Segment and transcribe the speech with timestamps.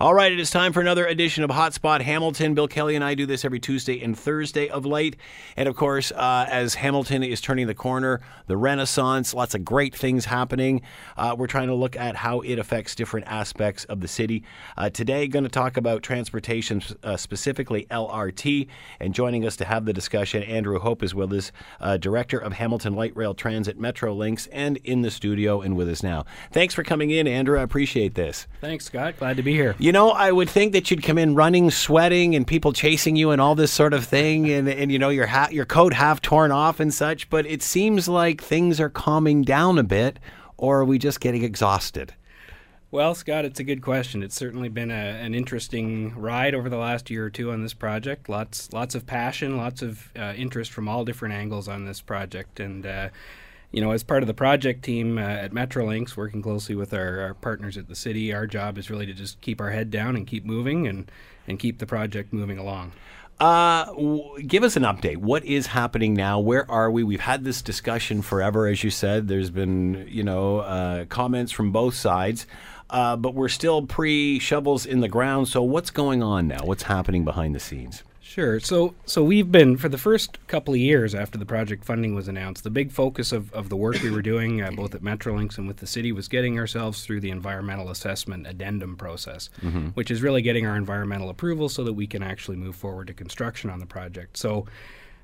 [0.00, 2.54] All right, it is time for another edition of Hotspot Hamilton.
[2.54, 5.14] Bill Kelly and I do this every Tuesday and Thursday of late.
[5.56, 9.94] And of course, uh, as Hamilton is turning the corner, the Renaissance, lots of great
[9.94, 10.82] things happening.
[11.16, 14.42] Uh, we're trying to look at how it affects different aspects of the city.
[14.76, 18.66] Uh, today, going to talk about transportation, uh, specifically LRT.
[18.98, 22.54] And joining us to have the discussion, Andrew Hope is with us, uh, Director of
[22.54, 26.24] Hamilton Light Rail Transit Metrolinx, and in the studio and with us now.
[26.50, 27.60] Thanks for coming in, Andrew.
[27.60, 28.48] I appreciate this.
[28.60, 29.18] Thanks, Scott.
[29.20, 29.76] Glad to be here.
[29.84, 33.32] You know, I would think that you'd come in running, sweating, and people chasing you
[33.32, 36.22] and all this sort of thing, and, and you know your hat, your coat half
[36.22, 37.28] torn off and such.
[37.28, 40.18] But it seems like things are calming down a bit,
[40.56, 42.14] or are we just getting exhausted?
[42.90, 44.22] Well, Scott, it's a good question.
[44.22, 47.74] It's certainly been a, an interesting ride over the last year or two on this
[47.74, 48.30] project.
[48.30, 52.58] Lots, lots of passion, lots of uh, interest from all different angles on this project,
[52.58, 52.86] and.
[52.86, 53.08] Uh,
[53.74, 57.20] you know, as part of the project team uh, at Metrolinx, working closely with our,
[57.20, 60.14] our, partners at the city, our job is really to just keep our head down
[60.14, 61.10] and keep moving and,
[61.48, 62.92] and keep the project moving along.
[63.40, 65.16] Uh, w- give us an update.
[65.16, 66.38] What is happening now?
[66.38, 67.02] Where are we?
[67.02, 69.26] We've had this discussion forever, as you said.
[69.26, 72.46] There's been, you know, uh, comments from both sides,
[72.90, 75.48] uh, but we're still pre shovels in the ground.
[75.48, 76.64] So, what's going on now?
[76.64, 78.02] What's happening behind the scenes?
[78.34, 78.58] Sure.
[78.58, 82.26] So, so we've been for the first couple of years after the project funding was
[82.26, 82.64] announced.
[82.64, 85.68] The big focus of, of the work we were doing, uh, both at Metrolinx and
[85.68, 89.90] with the city, was getting ourselves through the environmental assessment addendum process, mm-hmm.
[89.90, 93.14] which is really getting our environmental approval so that we can actually move forward to
[93.14, 94.36] construction on the project.
[94.36, 94.66] So.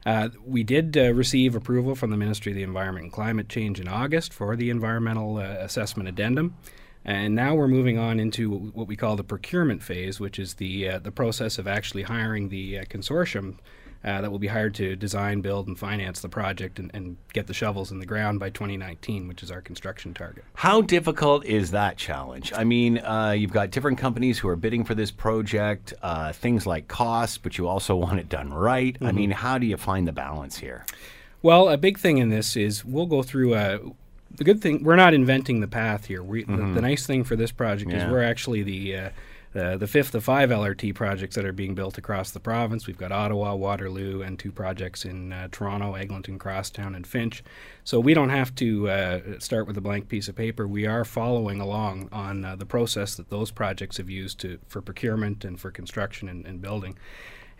[0.06, 3.80] Uh, we did uh, receive approval from the Ministry of the Environment and Climate Change
[3.80, 6.56] in August for the environmental uh, assessment addendum.
[7.04, 10.88] And now we're moving on into what we call the procurement phase, which is the
[10.88, 13.56] uh, the process of actually hiring the uh, consortium
[14.04, 17.46] uh, that will be hired to design, build, and finance the project and, and, get
[17.46, 20.42] the shovels in the ground by 2019, which is our construction target.
[20.54, 22.52] How difficult is that challenge?
[22.56, 26.66] I mean, uh, you've got different companies who are bidding for this project, uh, things
[26.66, 28.94] like cost, but you also want it done right.
[28.94, 29.06] Mm-hmm.
[29.06, 30.86] I mean, how do you find the balance here?
[31.42, 33.80] Well, a big thing in this is we'll go through a
[34.34, 36.22] the good thing we're not inventing the path here.
[36.22, 36.68] We, mm-hmm.
[36.68, 38.06] the, the, nice thing for this project yeah.
[38.06, 39.10] is we're actually the uh,
[39.52, 42.86] uh, the fifth of five LRT projects that are being built across the province.
[42.86, 47.42] We've got Ottawa, Waterloo, and two projects in uh, Toronto, Eglinton, Crosstown, and Finch.
[47.82, 50.68] So we don't have to uh, start with a blank piece of paper.
[50.68, 54.80] We are following along on uh, the process that those projects have used to for
[54.80, 56.96] procurement and for construction and, and building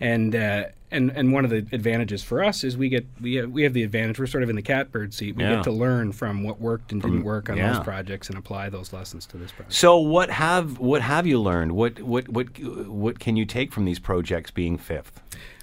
[0.00, 3.50] and uh, and and one of the advantages for us is we get we have,
[3.50, 5.56] we have the advantage we're sort of in the catbird seat we yeah.
[5.56, 7.74] get to learn from what worked and from, didn't work on yeah.
[7.74, 9.72] those projects and apply those lessons to this project.
[9.72, 11.72] So what have what have you learned?
[11.72, 15.20] What what what what can you take from these projects being fifth?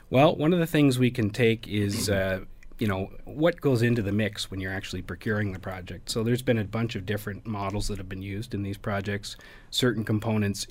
[0.10, 2.10] Well, one of the things we can take is.
[2.10, 2.42] Uh,
[2.80, 6.12] you know what goes into the mix when you're actually procuring the project.
[6.12, 9.36] So there's been a bunch of different models that have been used in these projects.
[9.72, 10.68] Certain components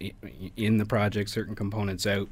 [0.56, 2.28] in the project, certain components out.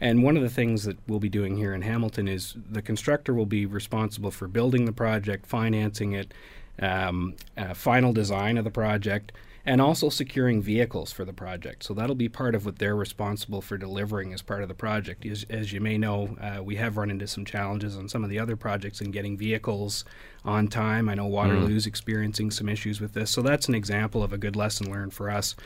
[0.00, 3.34] And one of the things that we'll be doing here in Hamilton is the constructor
[3.34, 6.32] will be responsible for building the project, financing it,
[6.80, 9.32] um, uh, final design of the project,
[9.66, 11.84] and also securing vehicles for the project.
[11.84, 15.26] So that'll be part of what they're responsible for delivering as part of the project.
[15.26, 18.30] As, as you may know, uh, we have run into some challenges on some of
[18.30, 20.04] the other projects in getting vehicles
[20.44, 21.08] on time.
[21.08, 21.88] I know Waterloo's mm.
[21.88, 23.30] experiencing some issues with this.
[23.30, 25.56] So that's an example of a good lesson learned for us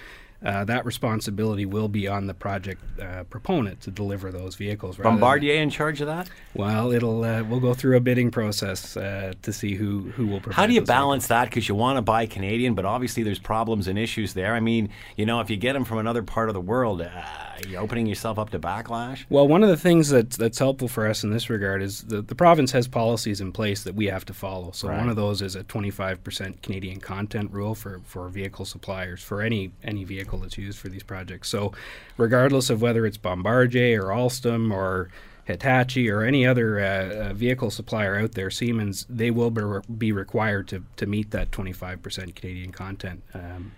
[0.45, 4.97] uh, that responsibility will be on the project uh, proponent to deliver those vehicles.
[4.97, 6.29] Bombardier in charge of that?
[6.55, 10.41] Well, it'll uh, we'll go through a bidding process uh, to see who who will.
[10.41, 10.57] Provide.
[10.57, 11.29] How do you balance vehicles.
[11.29, 11.51] that?
[11.51, 14.55] Because you want to buy Canadian, but obviously there's problems and issues there.
[14.55, 17.11] I mean, you know, if you get them from another part of the world, uh,
[17.69, 19.25] you're opening yourself up to backlash.
[19.29, 22.23] Well, one of the things that's that's helpful for us in this regard is the
[22.23, 24.73] the province has policies in place that we have to follow.
[24.73, 24.99] So right.
[24.99, 29.73] one of those is a 25% Canadian content rule for for vehicle suppliers for any
[29.83, 31.49] any vehicle vehicle that's used for these projects.
[31.49, 31.73] So,
[32.17, 35.11] regardless of whether it's Bombardier or Alstom or
[35.45, 39.83] Hitachi or any other uh, uh, vehicle supplier out there, Siemens, they will be, re-
[39.99, 43.23] be required to, to meet that 25% Canadian content.
[43.35, 43.73] Um,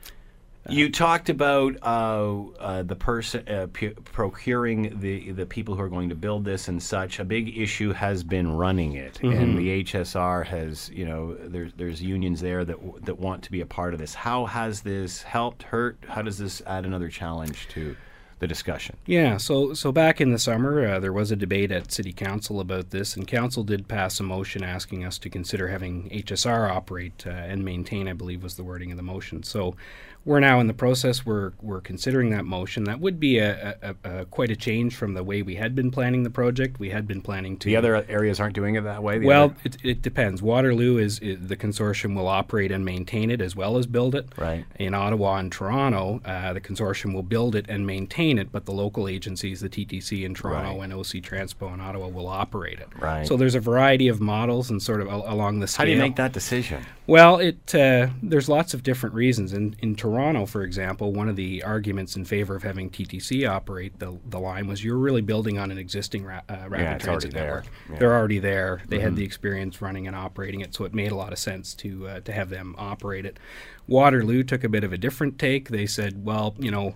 [0.71, 3.67] you talked about uh, uh, the person uh,
[4.13, 7.19] procuring the the people who are going to build this and such.
[7.19, 9.37] A big issue has been running it, mm-hmm.
[9.37, 13.51] and the HSR has, you know, there's there's unions there that w- that want to
[13.51, 14.15] be a part of this.
[14.15, 15.99] How has this helped, hurt?
[16.09, 17.97] How does this add another challenge to?
[18.41, 18.97] the discussion.
[19.07, 22.61] Yeah, so so back in the summer, uh, there was a debate at City Council
[22.61, 27.25] about this, and Council did pass a motion asking us to consider having HSR operate
[27.27, 28.09] uh, and maintain.
[28.09, 29.43] I believe was the wording of the motion.
[29.45, 29.77] So
[30.25, 31.27] we're now in the process.
[31.27, 32.85] We're we're considering that motion.
[32.85, 35.91] That would be a, a, a, quite a change from the way we had been
[35.91, 36.79] planning the project.
[36.79, 37.67] We had been planning to.
[37.67, 39.19] The other areas aren't doing it that way.
[39.19, 40.43] Well, it, it depends.
[40.43, 44.27] Waterloo is, is the consortium will operate and maintain it as well as build it.
[44.39, 44.65] Right.
[44.79, 48.73] In Ottawa and Toronto, uh, the consortium will build it and maintain it, but the
[48.73, 50.85] local agencies, the TTC in Toronto Right.
[50.85, 52.89] and OC Transpo in Ottawa, will operate it.
[52.99, 53.27] Right.
[53.27, 55.83] So there's a variety of models and sort of al- along the scale.
[55.83, 56.85] how do you make that decision?
[57.07, 59.53] Well, it uh, there's lots of different reasons.
[59.53, 60.14] In in Toronto,
[60.47, 64.67] for example, one of the arguments in favor of having TTC operate the, the line
[64.67, 67.65] was you're really building on an existing ra- uh, rapid Yeah, transit network.
[67.65, 67.71] Yeah.
[67.71, 67.97] Mm-hmm.
[67.97, 68.83] They're already there.
[68.89, 71.75] They had the experience running and operating it, so it made a lot of sense
[71.77, 73.39] to uh, to have them operate it.
[73.87, 75.69] Waterloo took a bit of a different take.
[75.69, 76.95] They said, well, you know,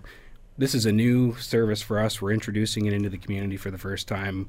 [0.57, 2.21] this is a new service for us.
[2.21, 4.47] We're introducing it into the community for the first time.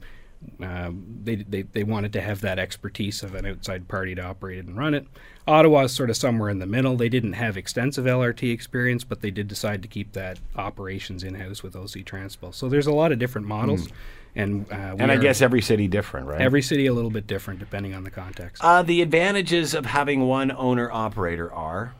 [0.62, 4.58] Um, they, they, they wanted to have that expertise of an outside party to operate
[4.58, 5.06] it and run it.
[5.46, 6.96] Ottawa is sort of somewhere in the middle.
[6.96, 11.34] They didn't have extensive LRT experience, but they did decide to keep that operations in
[11.34, 12.54] house with OC Transpo.
[12.54, 13.88] So there's a lot of different models,
[14.34, 16.40] and uh, And I guess every city different, right?
[16.40, 18.62] every city a little bit different depending on the context.
[18.64, 21.94] uh, the advantages of having one owner operator are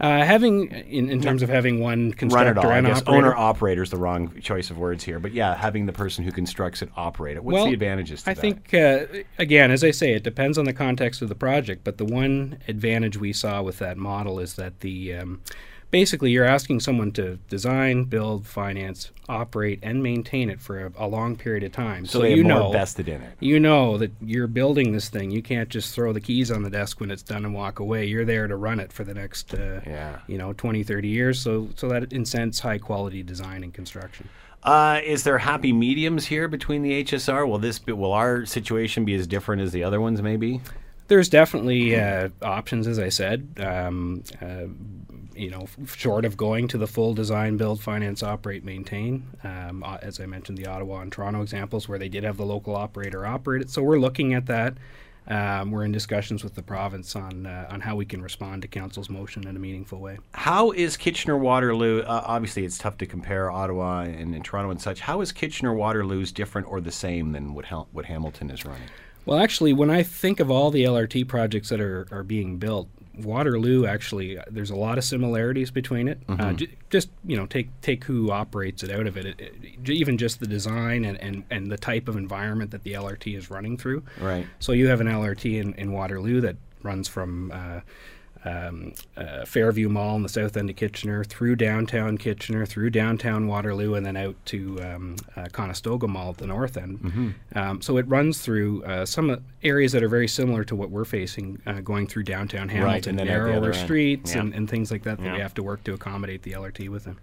[0.00, 2.68] Uh, having in, in terms of having one constructor all.
[2.68, 3.18] I and guess operator.
[3.18, 6.32] owner operator is the wrong choice of words here, but yeah, having the person who
[6.32, 7.44] constructs it operate it.
[7.44, 8.40] What's Well, the advantages to I that?
[8.40, 9.04] think, uh,
[9.38, 11.84] again, as I say, it depends on the context of the project.
[11.84, 15.42] But the one advantage we saw with that model is that the um,
[15.90, 21.06] basically you're asking someone to design, build, finance, operate, and maintain it for a, a
[21.06, 22.06] long period of time.
[22.06, 23.36] so, they you know, vested in it.
[23.40, 25.30] you know that you're building this thing.
[25.30, 28.06] You can't just throw the keys on the desk when it's done and walk away.
[28.06, 30.18] You're there to run it for the next, uh, Yeah.
[30.26, 31.40] you know, 20, 30 years.
[31.40, 34.28] So, so that incents high quality design and construction.
[34.62, 37.48] Uh, is there happy mediums here between the HSR?
[37.48, 40.20] Will this be, will our situation be as different as the other ones?
[40.20, 40.60] Maybe.
[41.10, 43.58] There's definitely uh, options, as I said.
[43.58, 44.66] Um, uh,
[45.34, 49.26] you know, short of going to the full design, build, finance, operate, maintain.
[49.42, 52.46] Um, uh, as I mentioned, the Ottawa and Toronto examples where they did have the
[52.46, 53.70] local operator operate it.
[53.70, 54.74] So we're looking at that.
[55.26, 58.68] Um, we're in discussions with the province on uh, on how we can respond to
[58.68, 60.18] council's motion in a meaningful way.
[60.34, 62.02] How is Kitchener Waterloo?
[62.02, 65.00] Uh, obviously, it's tough to compare Ottawa and, and Toronto and such.
[65.00, 68.88] How is Kitchener Waterloo's different or the same than what Hel- what Hamilton is running?
[69.26, 72.88] Well, actually, when I think of all the LRT projects that are, are being built,
[73.18, 76.18] Waterloo actually uh, there's a lot of similarities between it.
[76.28, 79.26] Uh, j- just you know, take take who operates it out of it.
[79.26, 82.82] It- it- j- even just the design and, and, and the type of environment that
[82.82, 84.02] the LRT is running through.
[84.20, 84.46] Right.
[84.58, 87.80] So you have an LRT in, in Waterloo that runs from uh,
[88.44, 93.46] um, uh, Fairview Mall in the south end of Kitchener through downtown Kitchener, through downtown
[93.46, 97.00] Waterloo, and then out to um, uh, Conestoga Mall at the north end.
[97.00, 97.58] Mm-hmm.
[97.58, 100.90] Um, so it runs through uh, some uh, areas that are very similar to what
[100.90, 104.40] we're facing uh, going through downtown Hamilton, and then the other narrower streets Yeah.
[104.40, 107.18] and, and things like that that we have to work to accommodate the LRT within.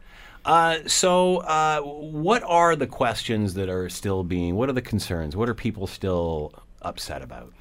[0.46, 4.56] Uh, so, uh, what are the questions that are still being?
[4.56, 5.36] What are the concerns?
[5.36, 7.52] What are people still upset about?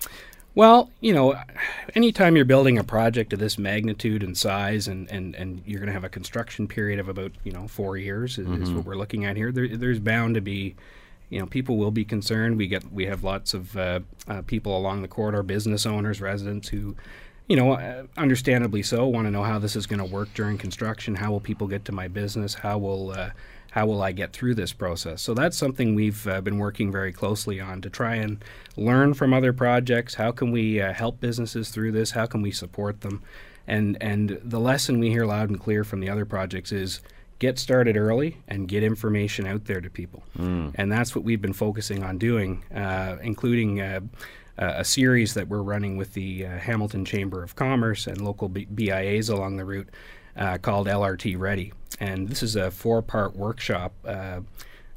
[0.56, 1.38] Well, you know,
[1.94, 5.88] anytime you're building a project of this magnitude and size, and, and, and you're going
[5.88, 8.96] to have a construction period of about you know four years is, is what we're
[8.96, 9.52] looking at here.
[9.52, 10.74] There, there's bound to be,
[11.28, 12.56] you know, people will be concerned.
[12.56, 16.68] We get we have lots of uh, uh, people along the corridor, business owners, residents
[16.68, 16.96] who,
[17.48, 20.56] you know, uh, understandably so, want to know how this is going to work during
[20.56, 21.16] construction.
[21.16, 22.54] How will people get to my business?
[22.54, 23.30] How will uh,
[23.76, 25.20] how will I get through this process?
[25.20, 28.42] So that's something we've uh, been working very closely on to try and
[28.74, 30.14] learn from other projects.
[30.14, 32.12] How can we uh, help businesses through this?
[32.12, 33.22] How can we support them?
[33.66, 37.02] And and the lesson we hear loud and clear from the other projects is
[37.38, 40.22] get started early and get information out there to people.
[40.78, 43.80] And that's what we've been focusing on doing, uh, including.
[43.80, 44.00] Uh,
[44.58, 48.48] uh, a series that we're running with the uh, Hamilton Chamber of Commerce and local
[48.48, 49.90] B- BIAs along the route
[50.36, 54.40] uh, called LRT Ready, and this is a four-part workshop uh,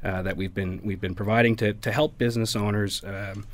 [0.02, 3.02] uh, that we've been we've been providing to to help business owners.
[3.04, 3.46] Um,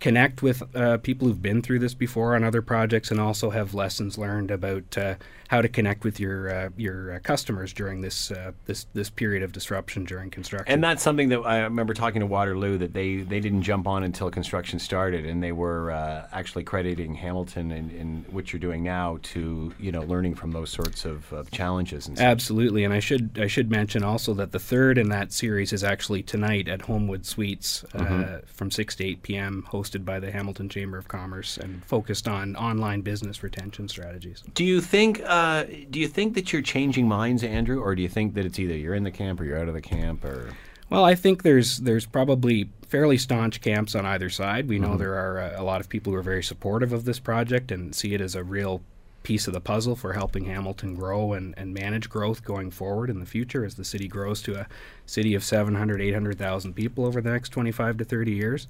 [0.00, 3.72] connect with uh, people who've been through this before on other projects and also have
[3.72, 5.14] lessons learned about uh,
[5.48, 9.42] how to connect with your uh, your uh, customers during this uh, this this period
[9.42, 10.72] of disruption during construction.
[10.72, 14.04] And that's something that I remember talking to Waterloo that they, they didn't jump on
[14.04, 18.82] until construction started, and they were uh, actually crediting Hamilton and, and what you're doing
[18.82, 22.18] now to you know learning from those sorts of, of challenges and.
[22.18, 25.84] Absolutely, and I should I should mention also that the third in that series is
[25.84, 29.66] actually tonight at Homewood Suites uh, from six to eight p.m.
[29.70, 34.42] hosted by the Hamilton Chamber of Commerce and focused on online business retention strategies.
[34.54, 38.08] Do you think uh, do you think that you're changing minds, Andrew, or do you
[38.08, 40.50] think that it's either you're in the camp or you're out of the camp, or
[40.90, 44.68] Well, I think there's there's probably fairly staunch camps on either side.
[44.68, 47.18] We know there are uh, a lot of people who are very supportive of this
[47.18, 48.82] project and see it as a real
[49.24, 53.18] piece of the puzzle for helping Hamilton grow and, and manage growth going forward in
[53.18, 54.68] the future as the city grows to a
[55.06, 58.68] city of 700, 800,000 people over the next 25 to 30 years.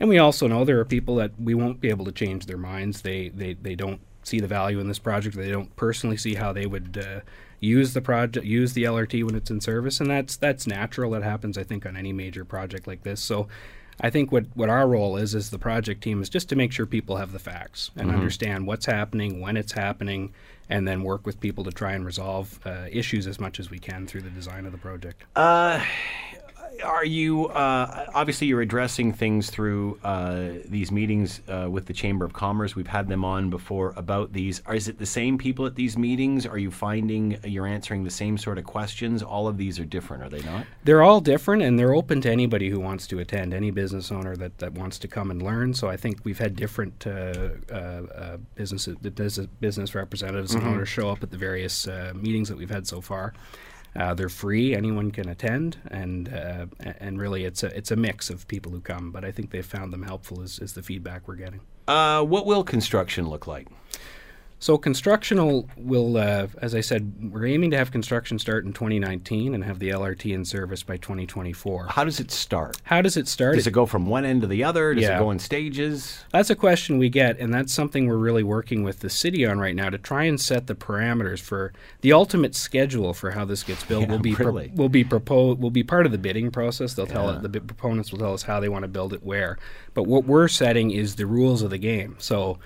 [0.00, 2.56] And we also know there are people that we won't be able to change their
[2.56, 3.02] minds.
[3.02, 5.36] They, they, they don't see the value in this project.
[5.36, 7.20] They don't personally see how they would uh,
[7.60, 11.12] use the project, use the LRT when it's in service, and that's that's natural.
[11.12, 13.20] That happens, I think, on any major project like this.
[13.20, 13.48] So
[14.00, 16.70] I think what, what our role is as the project team is just to make
[16.70, 18.16] sure people have the facts and Mm-hmm.
[18.18, 20.34] understand what's happening, when it's happening,
[20.68, 23.78] and then work with people to try and resolve uh, issues as much as we
[23.78, 25.22] can through the design of the project.
[25.34, 25.82] Uh,
[26.84, 32.24] are you uh, obviously you're addressing things through uh, these meetings uh, with the Chamber
[32.24, 32.74] of Commerce?
[32.74, 34.62] We've had them on before about these.
[34.66, 36.46] Are, is it the same people at these meetings?
[36.46, 39.22] Are you finding you're answering the same sort of questions?
[39.22, 40.66] All of these are different, are they not?
[40.84, 44.36] They're all different, and they're open to anybody who wants to attend, any business owner
[44.36, 45.74] that, that wants to come and learn.
[45.74, 50.88] So I think we've had different uh, uh, uh, businesses, business, business representatives and owners
[50.88, 53.32] show up at the various uh, meetings that we've had so far.
[53.96, 56.66] Uh, they're free; anyone can attend, and uh,
[57.00, 59.10] and really, it's a it's a mix of people who come.
[59.10, 61.60] But I think they've found them helpful, is, is the feedback we're getting.
[61.88, 63.68] Uh, what will construction look like?
[64.58, 69.54] So construction will, uh, as I said, we're aiming to have construction start in 2019
[69.54, 71.88] and have the LRT in service by 2024.
[71.90, 72.78] How does it start?
[72.84, 73.56] How does it start?
[73.56, 74.94] Does it go from one end to the other?
[74.94, 75.16] Does Yeah.
[75.16, 76.24] it go in stages?
[76.32, 79.58] That's a question we get, and that's something we're really working with the city on
[79.58, 83.62] right now to try and set the parameters for the ultimate schedule for how this
[83.62, 84.04] gets built.
[84.04, 86.94] Yeah, will be pro- will be proposed will be part of the bidding process.
[86.94, 89.58] They'll tell it, the proponents will tell us how they want to build it where,
[89.92, 92.16] but what we're setting is the rules of the game.
[92.18, 92.58] So.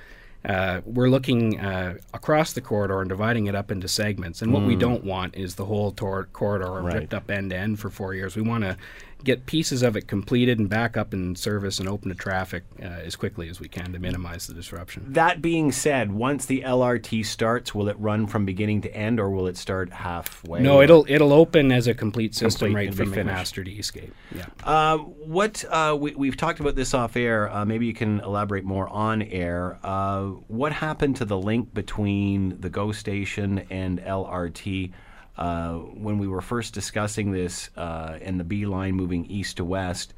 [0.45, 4.41] Uh, we're looking uh, across the corridor and dividing it up into segments.
[4.41, 6.81] And what we don't want is the whole tor- corridor.
[6.81, 6.95] Right.
[6.95, 8.37] ripped up end to end for four years.
[8.37, 8.77] We want to
[9.25, 12.85] get pieces of it completed and back up in service and open to traffic uh,
[12.85, 15.05] as quickly as we can to minimize the disruption.
[15.12, 19.31] That being said, once the LRT starts, will it run from beginning to end, or
[19.31, 20.61] will it start halfway?
[20.61, 23.11] No, it'll it'll open as a complete system Complete, right from.
[23.11, 24.12] McMaster to Eastgate.
[24.35, 24.47] Yeah.
[24.62, 27.50] Uh, what uh, we, we've talked about this off air.
[27.50, 29.79] Uh, maybe you can elaborate more on air.
[29.83, 34.93] Uh, what happened to the link between the GO station and LRT?
[35.41, 39.65] Uh, when we were first discussing this uh, and the B line moving east to
[39.65, 40.13] west,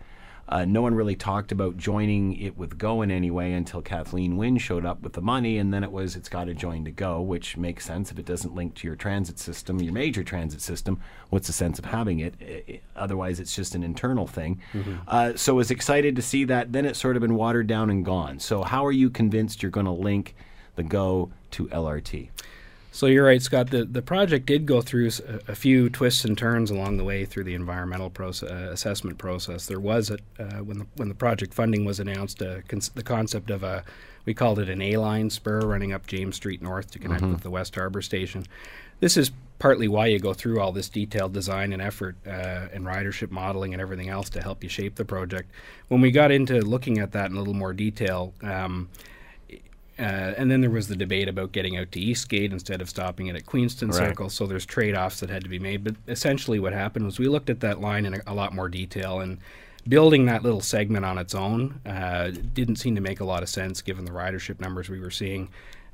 [0.49, 4.37] uh, no one really talked about joining it with Go in any way until Kathleen
[4.37, 6.91] Wynne showed up with the money, and then it was it's got to join to
[6.91, 10.61] Go, which makes sense if it doesn't link to your transit system, your major transit
[10.61, 10.99] system.
[11.31, 12.35] What's the sense of having it?
[12.43, 14.61] I- I- otherwise, it's just an internal thing.
[15.07, 16.73] Uh, so, I was excited to see that.
[16.73, 18.41] Then it's sort of been watered down and gone.
[18.41, 20.35] So, how are you convinced you're going to link
[20.75, 22.31] the Go to LRT?
[22.95, 23.71] So you're right, Scott.
[23.71, 25.11] The the project did go through
[25.49, 29.65] a few twists and turns along the way through the environmental process, uh, assessment process.
[29.65, 33.03] There was a, uh, when the when the project funding was announced, uh, cons- the
[33.03, 33.83] concept of a
[34.27, 37.41] we called it an A line spur running up James Street North to connect with
[37.41, 38.45] the West Harbor Station.
[39.01, 42.85] This is partly why you go through all this detailed design and effort uh, and
[42.85, 45.51] ridership modeling and everything else to help you shape the project.
[45.89, 48.35] When we got into looking at that in a little more detail.
[48.43, 48.91] Um,
[50.03, 53.29] uh, and then there was the debate about getting out to Eastgate instead of stopping
[53.29, 53.97] it at Queenston Right.
[54.09, 54.29] Circle.
[54.31, 55.85] So there's trade-offs that had to be made.
[55.85, 58.69] But essentially, what happened was we looked at that line in a, a lot more
[58.69, 59.39] detail, and
[59.89, 63.49] building that little segment on its own uh, didn't seem to make a lot of
[63.49, 65.49] sense given the ridership numbers we were seeing.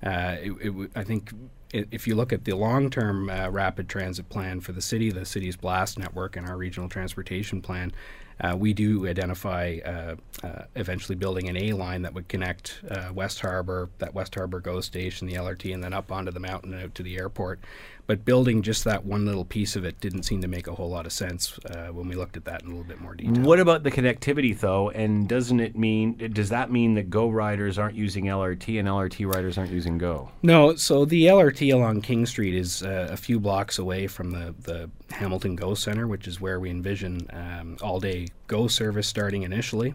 [0.05, 1.33] Uh, it, it, w- I think
[1.73, 5.57] if you look at the long-term uh, rapid transit plan for the city, the city's
[5.57, 7.93] blast network, and our regional transportation plan,
[8.41, 13.11] uh, we do identify uh, uh, eventually building an A line that would connect uh,
[13.13, 16.73] West Harbor, that West Harbor GO station, the LRT, and then up onto the mountain
[16.73, 17.61] and out to the airport.
[18.09, 20.89] But building just that one little piece of it didn't seem to make a whole
[20.89, 23.43] lot of sense uh, when we looked at that in a little bit more detail.
[23.43, 24.89] What about the connectivity, though?
[24.89, 29.31] And doesn't it mean, does that mean that Go riders aren't using LRT and LRT
[29.31, 30.31] riders aren't using Go?
[30.43, 34.55] No, so the LRT along King Street is uh, a few blocks away from the,
[34.63, 39.43] the Hamilton Go Center, which is where we envision um, all day Go service starting
[39.43, 39.93] initially.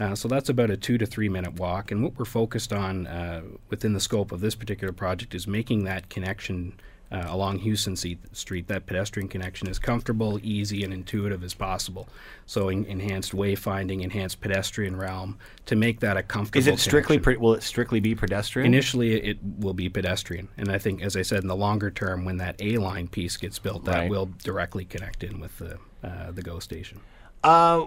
[0.00, 1.92] Uh, so that's about a two to three minute walk.
[1.92, 5.84] And what we're focused on uh, within the scope of this particular project is making
[5.84, 6.74] that connection
[7.12, 7.96] uh, along Hughson
[8.32, 12.08] Street, that pedestrian connection, is comfortable, easy, and intuitive as possible.
[12.46, 16.58] So en- enhanced wayfinding, enhanced pedestrian realm to make that a comfortable.
[16.60, 18.66] Is it strictly, will it strictly be pedestrian?
[18.66, 22.24] Initially, it will be pedestrian, and I think, as I said, in the longer term,
[22.24, 24.10] when that A line piece gets built, that Right.
[24.10, 27.00] will directly connect in with the uh, the Go station.
[27.44, 27.86] Uh,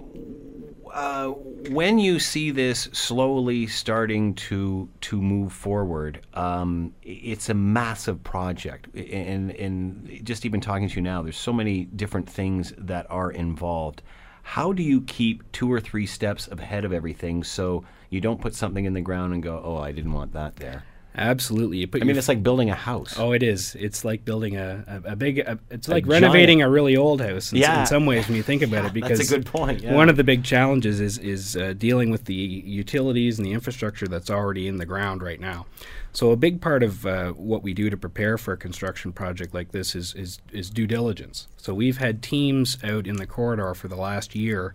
[0.94, 1.28] uh,
[1.70, 8.88] when you see this slowly starting to to move forward, um, it's a massive project,
[8.96, 13.32] and and just even talking to you now, there's so many different things that are
[13.32, 14.02] involved.
[14.44, 18.54] How do you keep two or three steps ahead of everything so you don't put
[18.54, 20.84] something in the ground and go, "Oh, I didn't want that there."
[21.18, 21.78] Absolutely.
[21.78, 23.16] You put I mean, it's like building a house.
[23.18, 23.76] Oh, it is.
[23.76, 25.40] It's like building a, a, a big.
[25.40, 27.52] A, it's like giant- renovating a really old house.
[27.52, 27.82] In, Yeah.
[27.82, 29.82] in some ways, when you think about it, because That's a good point.
[29.82, 29.94] Yeah.
[29.94, 34.08] one of the big challenges is is uh, dealing with the utilities and the infrastructure
[34.08, 35.66] that's already in the ground right now.
[36.12, 39.54] So a big part of uh, what we do to prepare for a construction project
[39.54, 41.48] like this is, is is due diligence.
[41.58, 44.74] So we've had teams out in the corridor for the last year.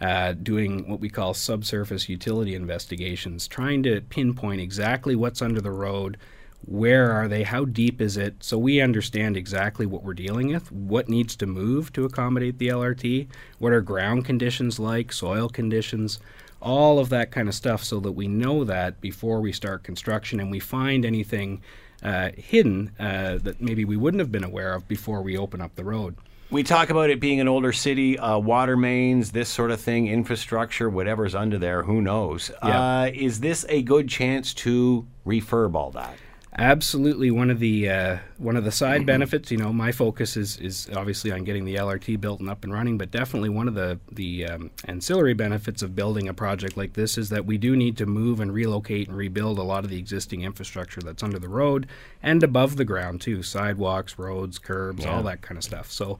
[0.00, 5.70] Uh, doing what we call subsurface utility investigations, trying to pinpoint exactly what's under the
[5.70, 6.16] road,
[6.64, 10.70] where are they, how deep is it, so we understand exactly what we're dealing with,
[10.70, 13.26] what needs to move to accommodate the LRT,
[13.58, 16.18] what are ground conditions like, soil conditions,
[16.60, 20.38] all of that kind of stuff, so that we know that before we start construction
[20.40, 21.62] and we find anything
[22.02, 25.74] uh, hidden uh, that maybe we wouldn't have been aware of before we open up
[25.76, 26.16] the road.
[26.52, 30.08] We talk about it being an older city, uh, water mains, this sort of thing,
[30.08, 32.50] infrastructure, whatever's under there, who knows?
[32.64, 33.02] Yeah.
[33.02, 36.16] Uh, is this a good chance to refurb all that?
[36.58, 39.52] Absolutely, one of the uh, one of the side benefits.
[39.52, 42.72] You know, my focus is is obviously on getting the LRT built and up and
[42.72, 46.94] running, but definitely one of the the um, ancillary benefits of building a project like
[46.94, 49.90] this is that we do need to move and relocate and rebuild a lot of
[49.90, 51.86] the existing infrastructure that's under the road
[52.20, 55.90] and above the ground too, sidewalks, roads, curbs, all that kind of stuff.
[55.90, 56.18] So.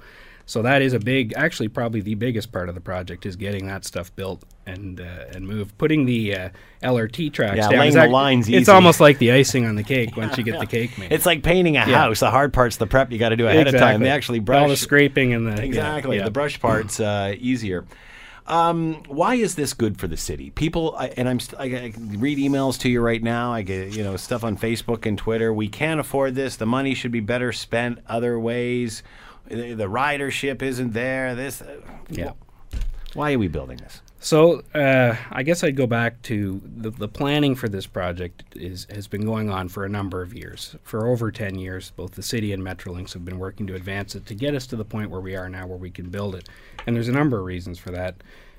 [0.50, 3.69] So that is a big, actually, probably the biggest part of the project is getting
[3.69, 5.78] that stuff built and uh, and moved.
[5.78, 6.49] Putting the uh,
[6.83, 7.78] LRT tracks Yeah, down.
[7.78, 8.73] laying the lines It's easy.
[8.73, 11.12] almost like the icing on the cake once you get the cake made.
[11.12, 12.19] It's like painting a house.
[12.19, 14.00] The hard part's the prep you got to do ahead of time.
[14.02, 16.16] They actually brush all the scraping and the Exactly.
[16.16, 16.25] yeah.
[16.25, 17.87] The brush part's uh, easier.
[18.49, 20.50] Um, why is this good for the city?
[20.50, 23.52] People, I, and I'm, st- I, I read emails to you right now.
[23.52, 25.52] I get you know stuff on Facebook and Twitter.
[25.54, 26.57] We can't afford this.
[26.57, 29.04] The money should be better spent other ways.
[29.50, 31.35] The, the ridership isn't there.
[31.35, 32.33] This, uh, Yeah.
[33.14, 34.00] Why are we building this?
[34.21, 38.87] So uh, I guess I'd go back to the, the planning for this project is
[38.90, 40.76] has been going on for a number of years.
[40.83, 44.26] For over ten years, both the city and Metrolinx have been working to advance it
[44.26, 46.49] to get us to the point where we are now, where we can build it.
[46.87, 48.16] And there's a number of reasons for that.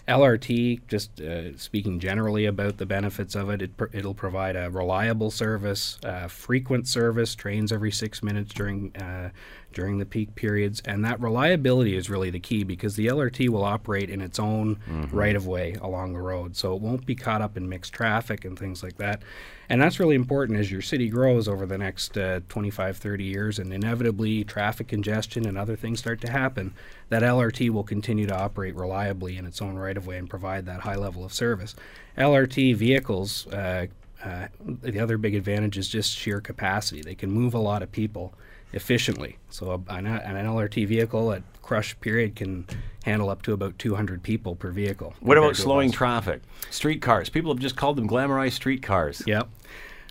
[0.08, 4.70] LRT, just uh, speaking generally about the benefits of it, it pr- it'll provide a
[4.72, 9.30] reliable service, uh, frequent service, trains every six minutes during uh,
[9.74, 13.63] during the peak periods, and that reliability is really the key because the LRT will
[13.63, 14.78] operate in its own
[15.12, 18.46] right of way along the road, so it won't be caught up in mixed traffic
[18.46, 19.22] and things like that.
[19.70, 23.57] And that's really important as your city grows over the next uh, 25, 30 years,
[23.57, 26.74] and inevitably traffic congestion and other things start to happen.
[27.07, 30.66] That LRT will continue to operate reliably in its own right of way and provide
[30.66, 31.74] that high level of service.
[32.18, 33.88] LRT vehicles, uh,
[34.24, 37.01] uh, the other big advantage is just sheer capacity.
[37.01, 38.34] They can move a lot of people
[38.74, 39.38] efficiently.
[39.50, 42.66] So an, an LRT vehicle at crush period can
[43.03, 45.14] handle up to about 200 people per vehicle.
[45.20, 46.42] What about compared to a slowing traffic?
[46.70, 47.29] Streetcars.
[47.29, 49.50] People have just called them glamorized streetcars, Yep.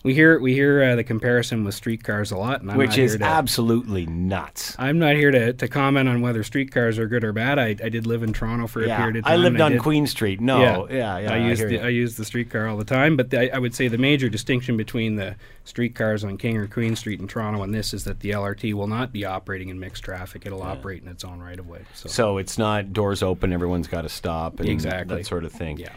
[0.03, 2.99] We hear we hear uh, the comparison with streetcars a lot, and I'm which not
[3.01, 4.75] is to, absolutely nuts.
[4.79, 7.59] I'm not here to, to comment on whether streetcars are good or bad.
[7.59, 9.33] I, I did live in Toronto for a period of time.
[9.35, 10.41] I lived on did- Queen Street.
[10.41, 11.33] No, yeah, yeah.
[11.35, 11.81] I use hear the.
[11.81, 14.31] I use the streetcar all the time, but the, I, I would say the major
[14.31, 18.21] distinction between the streetcars on King or Queen Street in Toronto and this is that
[18.21, 20.47] the LRT will not be operating in mixed traffic.
[20.47, 21.83] It'll operate in its own right of way.
[21.93, 25.19] So, So it's not doors open, everyone's got to stop, and Exactly.
[25.19, 25.77] that sort of thing.
[25.77, 25.91] yeah.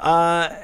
[0.00, 0.54] Uh,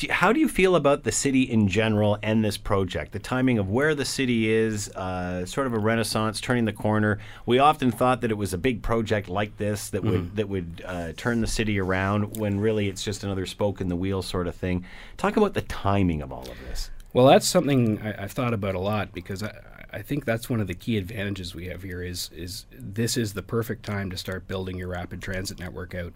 [0.00, 3.12] do, how do you feel about the city in general and this project?
[3.12, 7.18] The timing of where the city is, uh, sort of a renaissance, turning the corner.
[7.46, 10.82] We often thought that it was a big project like this that would that would
[10.86, 14.46] uh, turn the city around, when really it's just another spoke in the wheel sort
[14.46, 14.84] of thing.
[15.16, 16.90] Talk about the timing of all of this.
[17.12, 19.52] Well, that's something I, I've thought about a lot because I,
[19.92, 23.34] I think that's one of the key advantages we have here is is this is
[23.34, 26.12] the perfect time to start building your rapid transit network out.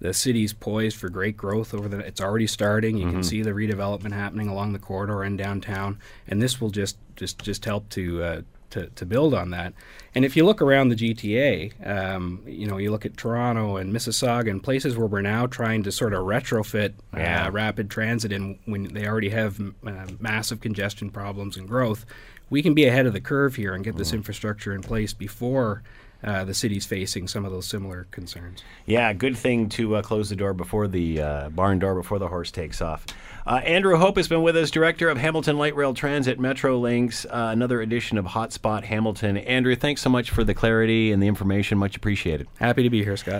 [0.00, 1.98] The city's poised for great growth over the.
[1.98, 2.96] It's already starting.
[2.96, 6.96] You can see the redevelopment happening along the corridor and downtown, and this will just
[7.16, 8.22] just just help to.
[8.22, 9.72] Uh, to, to build on that,
[10.14, 13.94] and if you look around the GTA, um, you know you look at Toronto and
[13.94, 17.46] Mississauga and places where we're now trying to sort of retrofit Yeah.
[17.46, 22.04] uh, rapid transit in when they already have uh, massive congestion problems and growth,
[22.50, 25.82] we can be ahead of the curve here and get this infrastructure in place before
[26.22, 28.62] uh, the city's facing some of those similar concerns.
[28.86, 32.28] Yeah, good thing to uh, close the door before the uh, barn door before the
[32.28, 33.06] horse takes off.
[33.46, 37.24] Uh, Andrew Hope has been with us, director of Hamilton Light Rail Transit Metrolinx.
[37.24, 39.38] Uh, another edition of Hotspot Hamilton.
[39.38, 41.78] Andrew, thanks so much for the clarity and the information.
[41.78, 42.48] Much appreciated.
[42.58, 43.36] Happy to be here, Scott.